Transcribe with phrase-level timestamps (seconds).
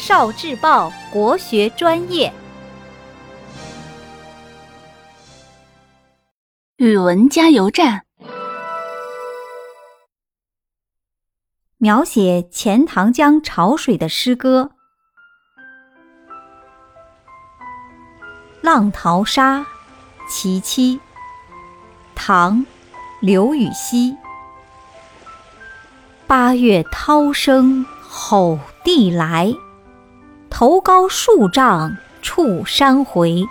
[0.00, 2.32] 少智报国学专业，
[6.78, 8.06] 语文加油站，
[11.76, 14.70] 描写钱塘江潮水的诗歌。
[18.62, 19.66] 浪淘沙，
[20.26, 20.98] 其七，
[22.14, 22.64] 唐，
[23.20, 24.16] 刘禹锡。
[26.26, 29.54] 八月涛声吼地来。
[30.50, 33.46] 头高数丈触山回，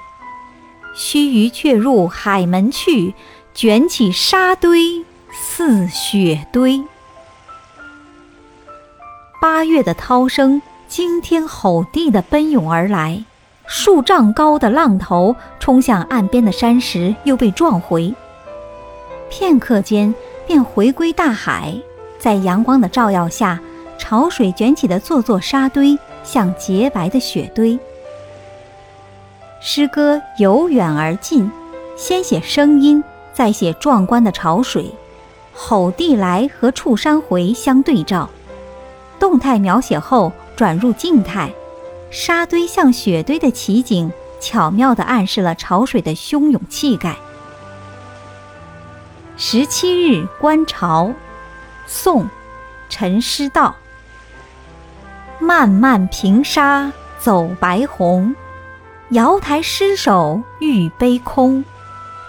[0.93, 3.15] 须臾却入海门去，
[3.53, 6.83] 卷起沙堆似雪堆。
[9.41, 13.23] 八月的涛声惊天吼地地奔涌而来，
[13.65, 18.13] 数丈高的浪头冲向岸边的山石，又被撞回。
[19.29, 20.13] 片刻间
[20.45, 21.75] 便回归大海，
[22.19, 23.59] 在阳光的照耀下，
[23.97, 25.97] 潮水卷起的座座沙堆。
[26.31, 27.79] 像洁白的雪堆。
[29.59, 31.51] 诗歌由远而近，
[31.97, 34.93] 先写声音，再写壮观的潮水。
[35.55, 38.29] 吼地来和触山回相对照，
[39.19, 41.51] 动态描写后转入静态，
[42.11, 47.15] 沙堆像雪堆的奇景，巧妙地暗示了潮水的汹涌气概。
[49.35, 51.11] 十七日观潮，
[51.87, 52.29] 宋，
[52.87, 53.75] 陈师道。
[55.41, 58.35] 漫漫平沙走白虹，
[59.11, 61.63] 瑶台失守玉杯空。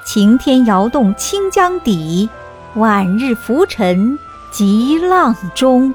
[0.06, 2.30] 晴天摇动清江底，
[2.74, 4.16] 晚日浮沉
[4.52, 5.92] 急浪中。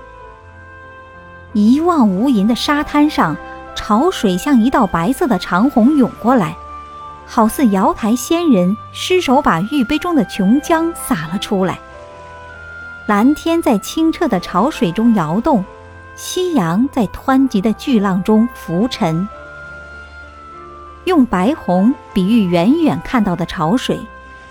[1.53, 3.37] 一望无垠的沙滩上，
[3.75, 6.53] 潮水像一道白色的长虹涌过来，
[7.25, 11.79] 好似瑶台仙人失手把玉杯中的琼浆洒了出来。
[13.05, 15.63] 蓝天在清澈的潮水中摇动。
[16.15, 19.27] 夕阳在湍急的巨浪中浮沉，
[21.03, 23.99] 用白虹比喻远远看到的潮水，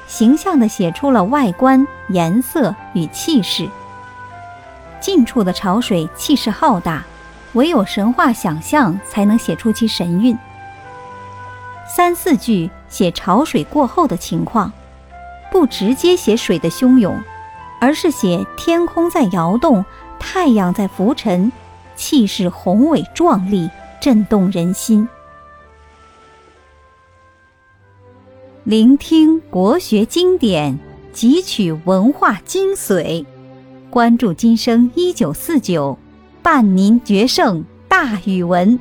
[0.07, 3.67] 形象地写出了外观、颜色与气势。
[5.01, 7.03] 近处的潮水气势浩大，
[7.55, 10.37] 唯有神话想象才能写出其神韵。
[11.87, 14.71] 三四句写潮水过后的情况，
[15.51, 17.19] 不直接写水的汹涌，
[17.81, 19.83] 而是写天空在摇动。
[20.27, 21.53] 太阳在浮沉，
[21.95, 23.69] 气势宏伟壮丽，
[24.01, 25.07] 震动人心。
[28.65, 30.79] 聆听国学经典，
[31.15, 33.25] 汲取文化精髓，
[33.91, 35.99] 关注今生一九四九，
[36.43, 38.81] 伴您决胜大语文。